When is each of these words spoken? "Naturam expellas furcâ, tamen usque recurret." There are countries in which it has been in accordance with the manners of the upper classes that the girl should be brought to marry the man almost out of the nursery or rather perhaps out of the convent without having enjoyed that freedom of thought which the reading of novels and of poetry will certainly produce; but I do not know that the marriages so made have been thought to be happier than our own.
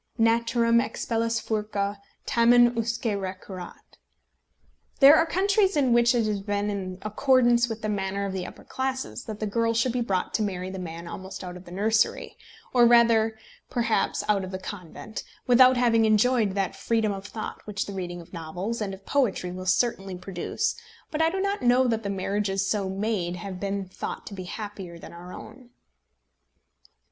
"Naturam 0.17 0.79
expellas 0.81 1.39
furcâ, 1.39 1.99
tamen 2.25 2.75
usque 2.75 3.13
recurret." 3.21 3.99
There 4.99 5.15
are 5.15 5.27
countries 5.27 5.77
in 5.77 5.93
which 5.93 6.15
it 6.15 6.25
has 6.25 6.41
been 6.41 6.71
in 6.71 6.97
accordance 7.03 7.69
with 7.69 7.83
the 7.83 7.87
manners 7.89 8.25
of 8.25 8.33
the 8.33 8.47
upper 8.47 8.63
classes 8.63 9.25
that 9.25 9.39
the 9.39 9.45
girl 9.45 9.75
should 9.75 9.91
be 9.91 10.01
brought 10.01 10.33
to 10.33 10.41
marry 10.41 10.71
the 10.71 10.79
man 10.79 11.07
almost 11.07 11.43
out 11.43 11.55
of 11.55 11.65
the 11.65 11.71
nursery 11.71 12.35
or 12.73 12.87
rather 12.87 13.37
perhaps 13.69 14.23
out 14.27 14.43
of 14.43 14.49
the 14.49 14.57
convent 14.57 15.23
without 15.45 15.77
having 15.77 16.05
enjoyed 16.05 16.55
that 16.55 16.75
freedom 16.75 17.11
of 17.11 17.27
thought 17.27 17.61
which 17.67 17.85
the 17.85 17.93
reading 17.93 18.21
of 18.21 18.33
novels 18.33 18.81
and 18.81 18.95
of 18.95 19.05
poetry 19.05 19.51
will 19.51 19.67
certainly 19.67 20.15
produce; 20.15 20.75
but 21.11 21.21
I 21.21 21.29
do 21.29 21.39
not 21.39 21.61
know 21.61 21.87
that 21.87 22.01
the 22.01 22.09
marriages 22.09 22.65
so 22.67 22.89
made 22.89 23.35
have 23.35 23.59
been 23.59 23.87
thought 23.87 24.25
to 24.25 24.33
be 24.33 24.45
happier 24.45 24.97
than 24.97 25.13
our 25.13 25.31
own. 25.31 25.69